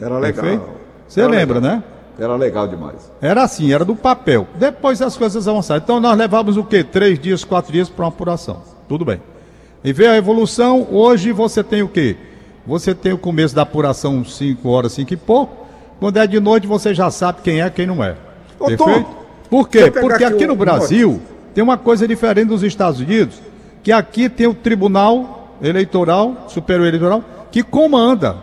Era 0.00 0.18
legal. 0.18 0.44
Perfeito? 0.44 0.68
Você 1.08 1.20
Era 1.20 1.30
lembra, 1.30 1.60
legal. 1.60 1.76
né? 1.76 1.82
Era 2.18 2.36
legal 2.36 2.68
demais. 2.68 3.10
Era 3.20 3.42
assim, 3.42 3.72
era 3.72 3.84
do 3.84 3.96
papel. 3.96 4.46
Depois 4.56 5.02
as 5.02 5.16
coisas 5.16 5.48
avançaram. 5.48 5.80
Então 5.82 5.98
nós 6.00 6.16
levávamos 6.16 6.56
o 6.56 6.64
quê? 6.64 6.84
Três 6.84 7.18
dias, 7.18 7.44
quatro 7.44 7.72
dias 7.72 7.88
para 7.88 8.04
uma 8.04 8.08
apuração. 8.08 8.73
Tudo 8.88 9.04
bem. 9.04 9.20
E 9.82 9.92
veio 9.92 10.10
a 10.10 10.16
evolução, 10.16 10.86
hoje 10.90 11.32
você 11.32 11.62
tem 11.62 11.82
o 11.82 11.88
quê? 11.88 12.16
Você 12.66 12.94
tem 12.94 13.12
o 13.12 13.18
começo 13.18 13.54
da 13.54 13.62
apuração 13.62 14.24
5 14.24 14.68
horas, 14.68 14.92
5 14.92 15.12
e 15.12 15.16
pouco. 15.16 15.66
Quando 16.00 16.16
é 16.16 16.26
de 16.26 16.40
noite, 16.40 16.66
você 16.66 16.94
já 16.94 17.10
sabe 17.10 17.42
quem 17.42 17.60
é 17.60 17.68
quem 17.68 17.86
não 17.86 18.02
é. 18.02 18.16
Ô, 18.58 18.66
Perfeito? 18.66 19.04
Tom, 19.04 19.24
Por 19.50 19.68
quê? 19.68 19.90
Porque 19.90 20.24
aqui 20.24 20.34
aqui 20.34 20.46
no 20.46 20.56
Brasil 20.56 21.20
tem 21.54 21.62
uma 21.62 21.76
coisa 21.76 22.08
diferente 22.08 22.48
dos 22.48 22.62
Estados 22.62 23.00
Unidos, 23.00 23.40
que 23.82 23.92
aqui 23.92 24.28
tem 24.28 24.46
o 24.46 24.54
Tribunal 24.54 25.56
Eleitoral, 25.62 26.46
Superior 26.48 26.86
Eleitoral, 26.86 27.22
que 27.50 27.62
comanda. 27.62 28.36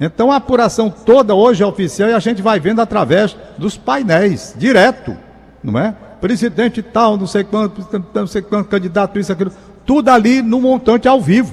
Então 0.00 0.32
a 0.32 0.36
apuração 0.36 0.90
toda 0.90 1.34
hoje 1.34 1.62
é 1.62 1.66
oficial 1.66 2.08
e 2.08 2.14
a 2.14 2.18
gente 2.18 2.42
vai 2.42 2.58
vendo 2.58 2.80
através 2.80 3.36
dos 3.56 3.76
painéis, 3.76 4.54
direto, 4.56 5.16
não 5.62 5.78
é? 5.78 5.94
Presidente 6.22 6.80
tal, 6.84 7.16
não 7.16 7.26
sei 7.26 7.42
quanto, 7.42 7.84
não 8.14 8.28
sei 8.28 8.42
quanto, 8.42 8.68
candidato, 8.68 9.18
isso, 9.18 9.32
aquilo, 9.32 9.50
tudo 9.84 10.08
ali 10.08 10.40
no 10.40 10.60
montante 10.60 11.08
ao 11.08 11.20
vivo. 11.20 11.52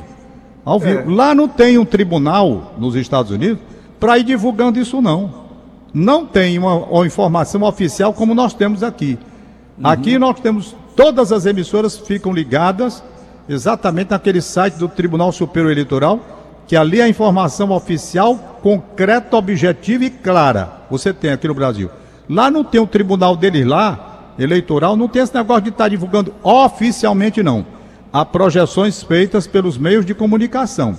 Ao 0.63 0.79
vivo. 0.79 1.09
Lá 1.09 1.33
não 1.33 1.47
tem 1.47 1.79
um 1.79 1.83
tribunal 1.83 2.75
nos 2.77 2.93
Estados 2.93 3.31
Unidos 3.31 3.57
para 3.99 4.19
ir 4.19 4.23
divulgando 4.23 4.79
isso, 4.79 5.01
não. 5.01 5.33
Não 5.91 6.23
tem 6.23 6.59
uma, 6.59 6.75
uma 6.75 7.07
informação 7.07 7.63
oficial 7.63 8.13
como 8.13 8.35
nós 8.35 8.53
temos 8.53 8.83
aqui. 8.83 9.17
Aqui 9.83 10.19
nós 10.19 10.39
temos, 10.39 10.75
todas 10.95 11.31
as 11.31 11.47
emissoras 11.47 11.97
ficam 11.97 12.31
ligadas 12.31 13.03
exatamente 13.49 14.11
naquele 14.11 14.39
site 14.39 14.75
do 14.75 14.87
Tribunal 14.87 15.31
Superior 15.31 15.71
Eleitoral, 15.71 16.19
que 16.67 16.75
ali 16.75 16.99
é 16.99 17.05
a 17.05 17.09
informação 17.09 17.71
oficial, 17.71 18.59
concreta, 18.61 19.35
objetiva 19.35 20.05
e 20.05 20.11
clara. 20.11 20.71
Você 20.91 21.11
tem 21.11 21.31
aqui 21.31 21.47
no 21.47 21.55
Brasil. 21.55 21.89
Lá 22.29 22.51
não 22.51 22.63
tem 22.63 22.79
o 22.79 22.85
tribunal 22.85 23.35
deles 23.35 23.65
lá, 23.65 24.08
eleitoral, 24.39 24.95
não 24.95 25.07
tem 25.07 25.21
esse 25.21 25.35
negócio 25.35 25.63
de 25.63 25.69
estar 25.69 25.89
divulgando 25.89 26.33
oficialmente, 26.41 27.43
não. 27.43 27.65
Há 28.11 28.25
projeções 28.25 29.03
feitas 29.03 29.45
pelos 29.45 29.77
meios 29.77 30.05
de 30.05 30.15
comunicação. 30.15 30.97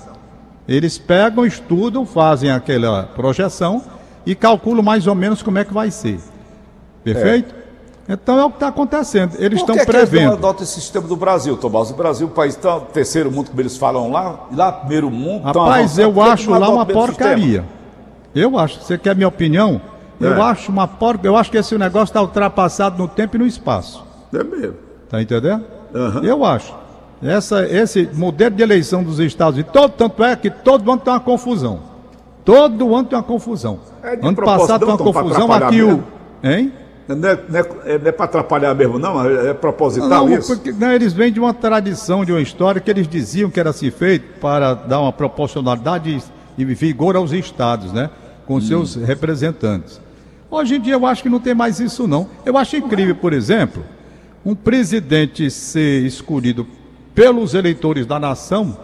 Eles 0.69 0.99
pegam, 0.99 1.45
estudam, 1.45 2.07
fazem 2.07 2.51
aquela 2.51 3.05
projeção 3.05 3.83
e 4.25 4.35
calculam 4.35 4.83
mais 4.85 5.07
ou 5.07 5.15
menos 5.15 5.43
como 5.43 5.59
é 5.59 5.65
que 5.65 5.75
vai 5.75 5.91
ser. 5.91 6.21
Perfeito? 7.03 7.55
Então 8.09 8.39
é 8.39 8.45
o 8.45 8.51
que 8.51 8.57
está 8.57 8.69
acontecendo. 8.69 9.35
Eles 9.39 9.61
Por 9.61 9.71
estão 9.71 9.77
que, 9.77 9.85
que 9.85 9.91
eles 9.91 10.03
não 10.03 10.11
prevendo. 10.11 10.33
adotam 10.33 10.65
esse 10.65 10.75
sistema 10.75 11.07
do 11.07 11.17
Brasil, 11.17 11.57
Tomás? 11.57 11.91
O 11.91 11.95
Brasil, 11.95 12.27
o 12.27 12.31
país 12.31 12.57
tão, 12.57 12.81
terceiro 12.81 13.31
mundo, 13.31 13.51
como 13.51 13.61
eles 13.61 13.77
falam 13.77 14.11
lá, 14.11 14.47
e 14.51 14.57
lá 14.57 14.73
primeiro 14.73 15.11
mundo. 15.11 15.45
Rapaz, 15.45 15.99
avançado, 15.99 16.03
eu 16.03 16.13
por 16.13 16.21
que 16.21 16.27
que 16.27 16.33
acho 16.33 16.51
lá 16.51 16.69
uma 16.69 16.87
porcaria. 16.87 17.65
Eu 18.35 18.59
acho. 18.59 18.83
Você 18.83 18.99
quer 18.99 19.15
minha 19.15 19.29
opinião? 19.29 19.81
Eu 20.21 20.35
É. 20.35 20.41
acho 20.43 20.71
uma 20.71 20.87
porca. 20.87 21.27
Eu 21.27 21.37
acho 21.37 21.51
que 21.51 21.57
esse 21.57 21.77
negócio 21.79 22.11
está 22.11 22.21
ultrapassado 22.21 22.99
no 22.99 23.09
tempo 23.09 23.37
e 23.37 23.39
no 23.39 23.47
espaço. 23.47 24.05
É 24.33 24.45
mesmo. 24.45 24.77
Tá 25.09 25.21
entendendo? 25.21 25.65
Eu 26.23 26.45
acho. 26.45 26.75
Essa, 27.23 27.67
esse 27.67 28.09
modelo 28.15 28.55
de 28.55 28.63
eleição 28.63 29.03
dos 29.03 29.19
Estados 29.19 29.55
Unidos, 29.55 29.73
todo, 29.73 29.91
tanto 29.93 30.23
é 30.25 30.37
que 30.37 30.51
todo 30.51 30.91
ano 30.91 31.01
tem 31.01 31.13
uma 31.13 31.21
confusão. 31.21 31.81
Todo 32.45 32.95
ano 32.95 33.09
tem 33.09 33.19
uma 33.19 33.25
confusão. 33.25 33.81
É 34.03 34.17
de 34.17 34.27
ano 34.27 34.37
passado 34.37 34.81
tem 34.87 34.89
uma 34.89 34.99
confusão 34.99 35.53
aqui 35.53 35.83
o. 35.83 36.03
Hein? 36.43 36.73
Não 37.09 37.29
é, 37.29 37.39
não 37.49 37.59
é, 37.59 37.99
não 37.99 38.09
é 38.09 38.13
para 38.13 38.25
atrapalhar 38.25 38.73
mesmo, 38.75 38.99
não? 38.99 39.25
É 39.29 39.53
proposital 39.53 40.27
Não, 40.27 40.33
isso? 40.33 40.55
porque, 40.55 40.71
não, 40.73 40.93
eles 40.93 41.13
vêm 41.13 41.33
de 41.33 41.41
uma 41.41 41.53
tradição, 41.53 42.25
de 42.25 42.31
uma 42.31 42.41
história 42.41 42.81
que 42.81 42.89
eles 42.89 43.09
diziam 43.09 43.51
que 43.51 43.59
era 43.59 43.71
assim 43.71 43.91
feito 43.91 44.39
para 44.41 44.75
dar 44.75 45.01
uma 45.01 45.13
proporcionalidade 45.13 46.23
e 46.57 46.65
vigor 46.65 47.17
aos 47.17 47.33
estados, 47.33 47.93
né? 47.93 48.09
Com 48.47 48.61
seus 48.61 48.95
representantes. 48.95 50.01
Hoje 50.51 50.75
em 50.75 50.81
dia 50.81 50.95
eu 50.95 51.07
acho 51.07 51.23
que 51.23 51.29
não 51.29 51.39
tem 51.39 51.55
mais 51.55 51.79
isso 51.79 52.09
não. 52.09 52.29
Eu 52.45 52.59
acho 52.59 52.77
incrível, 52.77 53.15
por 53.15 53.33
exemplo, 53.33 53.85
um 54.45 54.55
presidente 54.55 55.49
ser 55.51 56.05
escolhido 56.05 56.67
pelos 57.15 57.55
eleitores 57.55 58.05
da 58.05 58.19
nação 58.19 58.77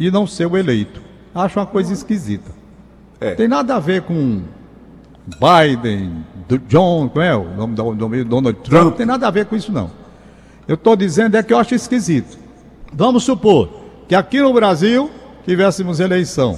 e 0.00 0.10
não 0.10 0.26
ser 0.26 0.46
o 0.46 0.56
eleito. 0.56 1.02
Acho 1.34 1.58
uma 1.58 1.66
coisa 1.66 1.92
esquisita. 1.92 2.50
É. 3.20 3.34
Tem 3.34 3.46
nada 3.46 3.76
a 3.76 3.78
ver 3.78 4.02
com 4.02 4.42
Biden, 5.26 6.24
John, 6.66 7.08
como 7.08 7.24
é 7.24 7.36
o 7.36 7.44
nome 7.44 7.74
do 7.74 7.94
nome, 7.94 8.24
Donald 8.24 8.58
Trump, 8.60 8.84
não 8.84 8.90
tem 8.92 9.06
nada 9.06 9.28
a 9.28 9.30
ver 9.30 9.46
com 9.46 9.54
isso 9.54 9.70
não. 9.70 9.90
Eu 10.66 10.74
estou 10.74 10.96
dizendo 10.96 11.36
é 11.36 11.42
que 11.42 11.52
eu 11.52 11.58
acho 11.58 11.74
esquisito. 11.74 12.38
Vamos 12.92 13.24
supor 13.24 13.68
que 14.08 14.14
aqui 14.14 14.40
no 14.40 14.52
Brasil 14.52 15.10
tivéssemos 15.44 16.00
eleição, 16.00 16.54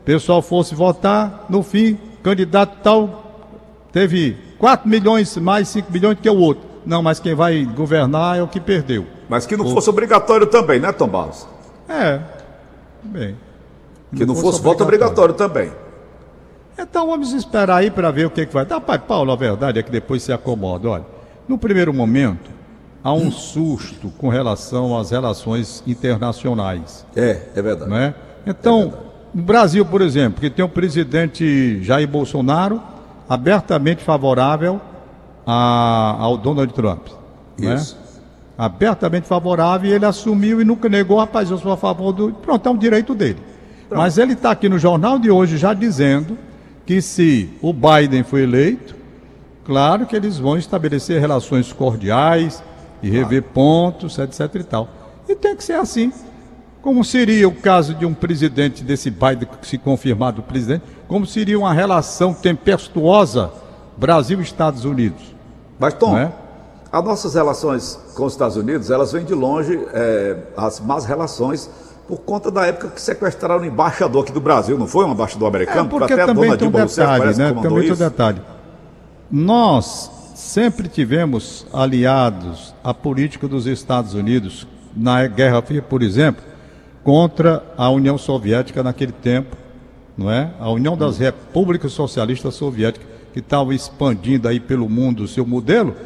o 0.00 0.04
pessoal 0.04 0.40
fosse 0.40 0.74
votar, 0.74 1.46
no 1.48 1.62
fim, 1.62 1.98
candidato 2.22 2.78
tal 2.82 3.27
teve 3.98 4.36
4 4.58 4.88
milhões 4.88 5.36
mais 5.38 5.68
5 5.68 5.92
milhões 5.92 6.18
que 6.20 6.30
o 6.30 6.38
outro. 6.38 6.62
Não, 6.86 7.02
mas 7.02 7.18
quem 7.18 7.34
vai 7.34 7.64
governar 7.64 8.38
é 8.38 8.42
o 8.42 8.46
que 8.46 8.60
perdeu. 8.60 9.04
Mas 9.28 9.44
que 9.44 9.56
não 9.56 9.68
fosse 9.68 9.90
obrigatório 9.90 10.46
também, 10.46 10.78
né, 10.78 10.92
Tom 10.92 11.08
Barros? 11.08 11.46
É, 11.88 12.20
bem. 13.02 13.36
Que 14.14 14.24
não, 14.24 14.36
fosse 14.36 14.62
voto 14.62 14.84
obrigatório 14.84 15.34
também. 15.34 15.72
Então 16.78 17.08
vamos 17.08 17.32
esperar 17.32 17.78
aí 17.78 17.90
para 17.90 18.10
ver 18.12 18.26
o 18.26 18.30
que, 18.30 18.46
que 18.46 18.54
vai 18.54 18.64
dar. 18.64 18.80
Pai 18.80 19.00
Paulo, 19.00 19.32
a 19.32 19.36
verdade 19.36 19.80
é 19.80 19.82
que 19.82 19.90
depois 19.90 20.22
se 20.22 20.32
acomoda. 20.32 20.88
Olha, 20.88 21.06
no 21.48 21.58
primeiro 21.58 21.92
momento, 21.92 22.50
há 23.02 23.12
um 23.12 23.32
susto 23.32 24.10
com 24.16 24.28
relação 24.28 24.96
às 24.96 25.10
relações 25.10 25.82
internacionais. 25.86 27.04
É, 27.16 27.42
é 27.54 27.60
verdade. 27.60 27.90
Não 27.90 27.98
é? 27.98 28.14
Então, 28.46 28.94
no 29.34 29.42
Brasil, 29.42 29.84
por 29.84 30.00
exemplo, 30.00 30.40
que 30.40 30.48
tem 30.48 30.64
o 30.64 30.68
presidente 30.68 31.82
Jair 31.82 32.06
Bolsonaro 32.08 32.80
abertamente 33.28 34.02
favorável 34.02 34.80
a- 35.46 36.16
ao 36.18 36.36
Donald 36.36 36.72
Trump. 36.72 37.08
não 37.58 37.72
é? 37.72 37.74
Isso. 37.74 37.96
abertamente 38.56 39.26
favorável 39.28 39.88
e 39.88 39.94
ele 39.94 40.04
assumiu 40.04 40.60
e 40.60 40.64
nunca 40.64 40.88
negou, 40.88 41.18
rapaz, 41.18 41.48
eu 41.50 41.58
sou 41.58 41.70
a 41.72 41.76
favor 41.76 42.12
do. 42.12 42.32
Pronto, 42.32 42.66
é 42.68 42.72
um 42.72 42.76
direito 42.76 43.14
dele. 43.14 43.38
Mas 43.90 44.18
ele 44.18 44.32
está 44.32 44.50
aqui 44.50 44.68
no 44.68 44.78
jornal 44.78 45.16
de 45.18 45.30
hoje 45.30 45.56
já 45.56 45.72
dizendo 45.72 46.36
que 46.84 47.00
se 47.00 47.50
o 47.62 47.72
Biden 47.72 48.24
for 48.24 48.40
eleito, 48.40 48.96
claro 49.64 50.06
que 50.06 50.16
eles 50.16 50.38
vão 50.38 50.56
estabelecer 50.58 51.20
relações 51.20 51.72
cordiais 51.72 52.62
e 53.02 53.08
rever 53.08 53.44
pontos, 53.44 54.18
etc 54.18 54.52
e 54.56 54.64
tal. 54.64 54.88
E 55.28 55.36
tem 55.36 55.54
que 55.54 55.62
ser 55.62 55.74
assim. 55.74 56.12
Como 56.82 57.04
seria 57.04 57.48
o 57.48 57.52
caso 57.52 57.94
de 57.94 58.06
um 58.06 58.14
presidente 58.14 58.84
desse 58.84 59.10
Biden, 59.10 59.48
se 59.62 59.76
confirmado 59.78 60.42
presidente, 60.42 60.84
como 61.08 61.26
seria 61.26 61.58
uma 61.58 61.72
relação 61.72 62.32
tempestuosa 62.32 63.50
Brasil-Estados 63.96 64.84
Unidos? 64.84 65.34
Mas, 65.78 65.94
Tom, 65.94 66.16
é? 66.16 66.32
as 66.90 67.04
nossas 67.04 67.34
relações 67.34 67.98
com 68.14 68.24
os 68.24 68.32
Estados 68.32 68.56
Unidos, 68.56 68.90
elas 68.90 69.12
vêm 69.12 69.24
de 69.24 69.34
longe, 69.34 69.78
é, 69.92 70.36
as 70.56 70.80
más 70.80 71.04
relações, 71.04 71.68
por 72.06 72.20
conta 72.20 72.50
da 72.50 72.64
época 72.64 72.88
que 72.88 73.00
sequestraram 73.00 73.62
o 73.62 73.66
embaixador 73.66 74.22
aqui 74.22 74.32
do 74.32 74.40
Brasil, 74.40 74.78
não 74.78 74.86
foi 74.86 75.04
um 75.04 75.12
embaixador 75.12 75.46
É 75.46 75.48
americano? 75.50 75.88
porque 75.88 76.12
Até 76.12 76.22
a 76.22 76.26
também 76.26 76.44
dona 76.44 76.56
tem 76.56 76.68
um 76.68 76.70
Rousseff 76.70 77.00
detalhe, 77.00 77.20
parece 77.20 77.38
que 77.38 77.44
né? 77.44 77.62
Também 77.62 77.82
tem 77.82 77.92
um 77.92 77.96
detalhe. 77.96 78.42
Nós 79.30 80.10
sempre 80.34 80.88
tivemos 80.88 81.66
aliados 81.72 82.72
à 82.82 82.94
política 82.94 83.46
dos 83.46 83.66
Estados 83.66 84.14
Unidos 84.14 84.66
na 84.96 85.26
Guerra 85.26 85.60
Fria, 85.60 85.82
por 85.82 86.02
exemplo, 86.02 86.47
contra 87.08 87.64
a 87.74 87.88
União 87.88 88.18
Soviética 88.18 88.82
naquele 88.82 89.12
tempo, 89.12 89.56
não 90.14 90.30
é? 90.30 90.50
A 90.60 90.68
União 90.70 90.94
das 90.94 91.16
Repúblicas 91.16 91.90
Socialistas 91.92 92.54
Soviéticas 92.54 93.08
que 93.32 93.38
estava 93.38 93.74
expandindo 93.74 94.46
aí 94.46 94.60
pelo 94.60 94.86
mundo 94.90 95.22
o 95.22 95.26
seu 95.26 95.46
modelo, 95.46 95.96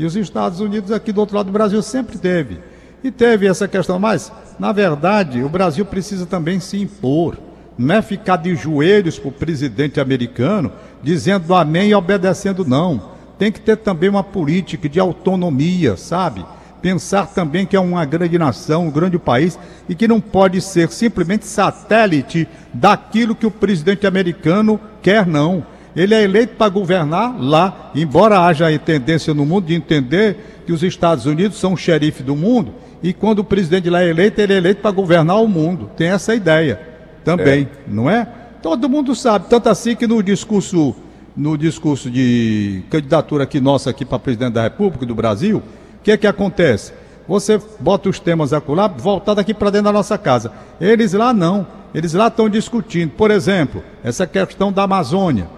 e 0.00 0.04
os 0.04 0.16
Estados 0.16 0.58
Unidos 0.58 0.90
aqui 0.90 1.12
do 1.12 1.20
outro 1.20 1.36
lado 1.36 1.46
do 1.46 1.52
Brasil 1.52 1.80
sempre 1.80 2.18
teve. 2.18 2.58
E 3.04 3.10
teve 3.12 3.46
essa 3.46 3.68
questão, 3.68 4.00
mas 4.00 4.32
na 4.58 4.72
verdade 4.72 5.44
o 5.44 5.48
Brasil 5.48 5.84
precisa 5.84 6.26
também 6.26 6.58
se 6.58 6.76
impor. 6.76 7.38
Não 7.78 7.94
é 7.94 8.02
ficar 8.02 8.38
de 8.38 8.56
joelhos 8.56 9.16
para 9.16 9.28
o 9.28 9.32
presidente 9.32 10.00
americano 10.00 10.72
dizendo 11.00 11.54
amém 11.54 11.90
e 11.90 11.94
obedecendo 11.94 12.64
não. 12.64 13.10
Tem 13.38 13.52
que 13.52 13.60
ter 13.60 13.76
também 13.76 14.10
uma 14.10 14.24
política 14.24 14.88
de 14.88 14.98
autonomia, 14.98 15.96
sabe? 15.96 16.44
Pensar 16.80 17.26
também 17.26 17.66
que 17.66 17.76
é 17.76 17.80
uma 17.80 18.04
grande 18.04 18.38
nação, 18.38 18.86
um 18.86 18.90
grande 18.90 19.18
país 19.18 19.58
e 19.88 19.94
que 19.94 20.06
não 20.06 20.20
pode 20.20 20.60
ser 20.60 20.90
simplesmente 20.90 21.46
satélite 21.46 22.46
daquilo 22.72 23.34
que 23.34 23.46
o 23.46 23.50
presidente 23.50 24.06
americano 24.06 24.80
quer, 25.02 25.26
não. 25.26 25.64
Ele 25.96 26.14
é 26.14 26.22
eleito 26.22 26.54
para 26.54 26.68
governar 26.68 27.36
lá, 27.40 27.90
embora 27.94 28.40
haja 28.40 28.68
a 28.68 28.78
tendência 28.78 29.34
no 29.34 29.44
mundo 29.44 29.66
de 29.66 29.74
entender 29.74 30.62
que 30.64 30.72
os 30.72 30.82
Estados 30.82 31.26
Unidos 31.26 31.58
são 31.58 31.72
o 31.72 31.76
xerife 31.76 32.22
do 32.22 32.36
mundo 32.36 32.72
e 33.02 33.12
quando 33.12 33.40
o 33.40 33.44
presidente 33.44 33.88
lá 33.88 34.02
é 34.02 34.08
eleito, 34.08 34.40
ele 34.40 34.52
é 34.52 34.56
eleito 34.56 34.80
para 34.80 34.90
governar 34.90 35.42
o 35.42 35.48
mundo. 35.48 35.90
Tem 35.96 36.08
essa 36.08 36.34
ideia 36.34 36.80
também, 37.24 37.68
não 37.86 38.08
é? 38.08 38.26
Todo 38.62 38.88
mundo 38.88 39.14
sabe, 39.14 39.46
tanto 39.48 39.68
assim 39.68 39.94
que 39.94 40.06
no 40.06 40.22
discurso 40.22 40.94
no 41.36 41.56
discurso 41.56 42.10
de 42.10 42.82
candidatura 42.90 43.44
aqui 43.44 43.60
nossa 43.60 43.90
aqui 43.90 44.04
para 44.04 44.18
presidente 44.18 44.54
da 44.54 44.64
República 44.64 45.06
do 45.06 45.14
Brasil, 45.14 45.62
o 46.00 46.02
que 46.02 46.12
é 46.12 46.16
que 46.16 46.26
acontece? 46.26 46.92
Você 47.26 47.60
bota 47.78 48.08
os 48.08 48.18
temas 48.18 48.52
acolá, 48.52 48.88
voltado 48.88 49.40
aqui 49.40 49.52
para 49.52 49.70
dentro 49.70 49.86
da 49.86 49.92
nossa 49.92 50.16
casa. 50.16 50.50
Eles 50.80 51.12
lá 51.12 51.32
não. 51.34 51.66
Eles 51.94 52.14
lá 52.14 52.28
estão 52.28 52.48
discutindo, 52.48 53.10
por 53.10 53.30
exemplo, 53.30 53.82
essa 54.02 54.26
questão 54.26 54.72
da 54.72 54.82
Amazônia. 54.84 55.48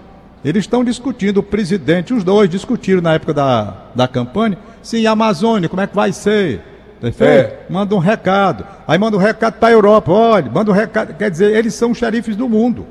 Eles 0.43 0.63
estão 0.63 0.83
discutindo, 0.83 1.37
o 1.37 1.43
presidente, 1.43 2.13
os 2.13 2.23
dois 2.23 2.49
discutiram 2.49 3.01
na 3.01 3.13
época 3.13 3.33
da, 3.33 3.75
da 3.93 4.07
campanha, 4.07 4.57
sim, 4.81 5.05
a 5.05 5.11
Amazônia, 5.11 5.69
como 5.69 5.81
é 5.81 5.87
que 5.87 5.95
vai 5.95 6.11
ser? 6.11 6.61
Perfeito? 6.99 7.53
É. 7.53 7.59
Manda 7.69 7.95
um 7.95 7.99
recado. 7.99 8.65
Aí 8.87 8.97
manda 8.97 9.17
um 9.17 9.19
recado 9.19 9.55
para 9.55 9.69
a 9.69 9.71
Europa, 9.71 10.11
olha, 10.11 10.51
manda 10.51 10.71
um 10.71 10.73
recado. 10.73 11.15
Quer 11.15 11.29
dizer, 11.29 11.55
eles 11.55 11.73
são 11.73 11.93
xerifes 11.93 12.35
do 12.35 12.49
mundo. 12.49 12.85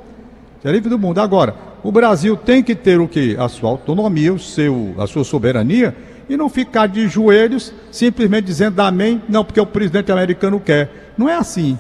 Xerife 0.63 0.89
do 0.89 0.99
mundo. 0.99 1.21
Agora, 1.21 1.55
o 1.83 1.91
Brasil 1.91 2.37
tem 2.37 2.63
que 2.63 2.75
ter 2.75 3.01
o 3.01 3.09
quê? 3.09 3.37
A 3.39 3.49
sua 3.49 3.71
autonomia, 3.71 4.33
o 4.33 4.39
seu, 4.39 4.95
a 4.99 5.07
sua 5.07 5.25
soberania, 5.25 5.95
e 6.31 6.37
não 6.37 6.49
ficar 6.49 6.87
de 6.87 7.09
joelhos 7.09 7.75
simplesmente 7.91 8.45
dizendo 8.45 8.79
amém, 8.81 9.21
não, 9.29 9.45
porque 9.45 9.61
o 9.61 9.67
presidente 9.67 10.13
americano 10.13 10.61
quer. 10.61 11.13
Não 11.19 11.29
é 11.29 11.35
assim. 11.35 11.77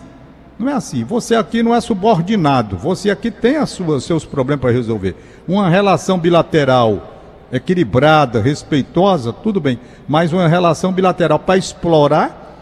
Não 0.58 0.68
é 0.68 0.72
assim. 0.72 1.04
Você 1.04 1.36
aqui 1.36 1.62
não 1.62 1.72
é 1.72 1.80
subordinado. 1.80 2.76
Você 2.76 3.10
aqui 3.10 3.30
tem 3.30 3.56
as 3.56 3.70
suas, 3.70 4.02
seus 4.02 4.24
problemas 4.24 4.60
para 4.60 4.72
resolver. 4.72 5.14
Uma 5.46 5.68
relação 5.68 6.18
bilateral 6.18 7.14
equilibrada, 7.52 8.40
respeitosa, 8.40 9.32
tudo 9.32 9.60
bem. 9.60 9.78
Mas 10.08 10.32
uma 10.32 10.48
relação 10.48 10.92
bilateral 10.92 11.38
para 11.38 11.56
explorar, 11.56 12.58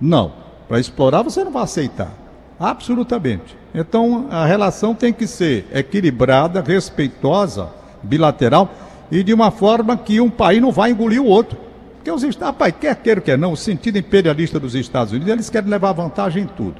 não. 0.00 0.32
Para 0.66 0.80
explorar 0.80 1.22
você 1.22 1.44
não 1.44 1.52
vai 1.52 1.62
aceitar. 1.62 2.10
Absolutamente. 2.58 3.56
Então 3.72 4.26
a 4.28 4.44
relação 4.44 4.92
tem 4.92 5.12
que 5.12 5.28
ser 5.28 5.68
equilibrada, 5.72 6.60
respeitosa, 6.60 7.68
bilateral 8.02 8.68
e 9.10 9.22
de 9.22 9.32
uma 9.32 9.50
forma 9.50 9.96
que 9.96 10.20
um 10.20 10.30
país 10.30 10.60
não 10.60 10.72
vai 10.72 10.90
engolir 10.90 11.20
o 11.22 11.26
outro. 11.26 11.58
Porque 11.96 12.10
os 12.10 12.22
Estados, 12.22 12.54
rapaz, 12.54 12.74
quer 12.80 12.94
queira, 12.96 13.20
quer 13.20 13.36
não, 13.38 13.52
o 13.52 13.56
sentido 13.56 13.98
imperialista 13.98 14.60
dos 14.60 14.74
Estados 14.74 15.12
Unidos, 15.12 15.28
eles 15.32 15.50
querem 15.50 15.68
levar 15.68 15.92
vantagem 15.92 16.44
em 16.44 16.46
tudo. 16.46 16.76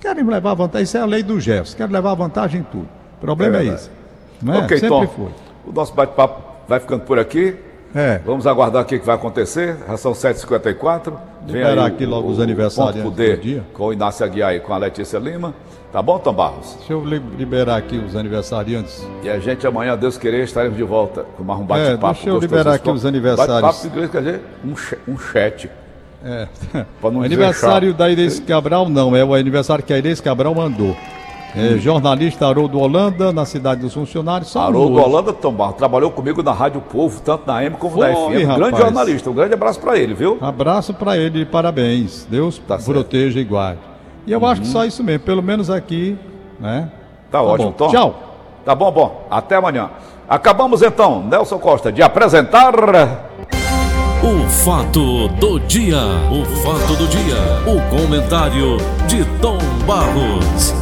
Querem 0.00 0.24
levar 0.24 0.54
vantagem, 0.54 0.84
isso 0.84 0.96
é 0.96 1.00
a 1.00 1.04
lei 1.06 1.22
do 1.22 1.40
gesto, 1.40 1.76
querem 1.76 1.92
levar 1.92 2.14
vantagem 2.14 2.60
em 2.60 2.64
tudo. 2.64 2.88
O 3.18 3.20
problema 3.20 3.58
É 3.58 3.66
é, 3.66 3.74
esse. 3.74 3.90
Não 4.42 4.54
é? 4.54 4.58
Ok, 4.58 4.78
Sempre 4.78 4.88
Tom. 4.88 5.06
foi. 5.08 5.28
O 5.66 5.72
nosso 5.72 5.92
bate-papo 5.94 6.42
vai 6.68 6.80
ficando 6.80 7.02
por 7.02 7.18
aqui. 7.18 7.56
É. 7.94 8.18
Vamos 8.24 8.46
aguardar 8.46 8.82
o 8.82 8.84
que 8.84 8.98
vai 8.98 9.14
acontecer. 9.14 9.76
Já 9.88 9.96
são 9.96 10.12
7h54. 10.12 11.12
Vem 11.46 11.62
Liberar 11.62 11.86
aqui 11.86 12.04
logo 12.04 12.28
os 12.28 12.38
aniversariantes 12.40 13.02
Ponto 13.02 13.10
Poder 13.12 13.36
do 13.36 13.42
dia. 13.42 13.64
com 13.72 13.84
o 13.86 13.92
Inácio 13.92 14.24
Aguiar 14.26 14.54
e 14.54 14.60
com 14.60 14.74
a 14.74 14.76
Letícia 14.76 15.18
Lima. 15.18 15.54
Tá 15.90 16.02
bom, 16.02 16.18
Tom 16.18 16.34
Barros? 16.34 16.74
Deixa 16.78 16.92
eu 16.92 17.02
li- 17.02 17.22
liberar 17.38 17.76
aqui 17.76 17.96
os 17.96 18.14
aniversariantes. 18.14 19.02
E 19.22 19.30
a 19.30 19.38
gente 19.38 19.66
amanhã, 19.66 19.96
Deus 19.96 20.18
querer, 20.18 20.44
estaremos 20.44 20.76
de 20.76 20.82
volta 20.84 21.24
com 21.36 21.42
mais 21.42 21.60
um 21.60 21.64
É, 21.64 21.66
bate-papo. 21.66 22.14
deixa 22.14 22.28
eu 22.28 22.38
liberar 22.38 22.74
aqui 22.74 22.90
os 22.90 23.06
aniversários. 23.06 23.60
Bate-papo 23.62 24.08
quer 24.12 24.18
dizer 24.18 24.40
um, 24.62 25.12
um 25.14 25.18
chat. 25.18 25.70
É. 26.22 26.46
O 27.02 27.22
aniversário 27.22 27.88
chato. 27.90 27.96
da 27.98 28.10
Inês 28.10 28.38
Cabral 28.40 28.88
não, 28.88 29.16
é 29.16 29.24
o 29.24 29.32
aniversário 29.34 29.82
que 29.82 29.92
a 29.94 29.98
Inês 29.98 30.20
Cabral 30.20 30.54
mandou. 30.54 30.94
É, 31.56 31.78
jornalista 31.78 32.46
Haroldo 32.46 32.78
Holanda, 32.78 33.32
na 33.32 33.44
cidade 33.44 33.80
dos 33.80 33.94
funcionários. 33.94 34.54
Haroldo. 34.54 35.00
Holanda 35.00 35.32
Tom 35.32 35.52
Barros 35.52 35.76
trabalhou 35.76 36.10
comigo 36.10 36.42
na 36.42 36.52
Rádio 36.52 36.80
Povo, 36.80 37.20
tanto 37.22 37.46
na 37.46 37.64
M 37.64 37.74
como 37.76 37.94
Foi, 37.94 38.06
na 38.08 38.14
FM. 38.14 38.42
rapaz. 38.46 38.56
Grande 38.58 38.78
jornalista, 38.78 39.30
um 39.30 39.34
grande 39.34 39.54
abraço 39.54 39.80
pra 39.80 39.98
ele, 39.98 40.14
viu? 40.14 40.36
Abraço 40.40 40.92
para 40.94 41.16
ele 41.16 41.40
e 41.42 41.44
parabéns. 41.46 42.26
Deus 42.30 42.58
Tá 42.58 42.78
certo. 42.78 42.92
proteja 42.92 43.40
e 43.40 43.44
guarde. 43.44 43.80
E 44.26 44.32
eu 44.32 44.44
acho 44.44 44.60
que 44.60 44.66
só 44.66 44.84
isso 44.84 45.02
mesmo, 45.02 45.24
pelo 45.24 45.42
menos 45.42 45.70
aqui, 45.70 46.18
né? 46.60 46.90
Tá, 47.30 47.42
ótimo, 47.42 47.70
bom. 47.70 47.76
Tom. 47.76 47.88
Tchau. 47.88 48.14
Tá 48.64 48.74
bom, 48.74 48.92
bom. 48.92 49.26
Até 49.30 49.56
amanhã. 49.56 49.88
Acabamos 50.28 50.82
então, 50.82 51.22
Nelson 51.22 51.58
Costa, 51.58 51.90
de 51.90 52.02
apresentar. 52.02 52.74
O 54.22 54.48
fato 54.48 55.28
do 55.40 55.58
dia. 55.60 55.96
O 56.30 56.44
fato 56.62 56.94
do 56.96 57.06
dia. 57.06 57.36
O 57.66 57.80
comentário 57.96 58.76
de 59.06 59.24
Tom 59.40 59.56
Barros. 59.86 60.74